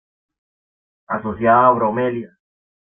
[1.15, 2.35] Asociada a bromelias.